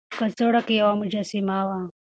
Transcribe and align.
په 0.17 0.23
کڅوړه 0.29 0.61
کې 0.67 0.73
يوه 0.81 0.93
مجسمه 1.01 1.59
وه. 1.67 1.79